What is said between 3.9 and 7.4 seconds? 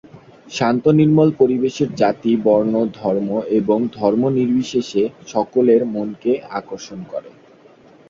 ধর্ম নির্বিশেষে সকলের মনকে আকর্ষণ করে।